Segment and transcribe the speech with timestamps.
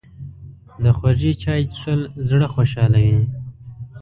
[0.83, 3.21] د خوږ چای څښل زړه خوشحالوي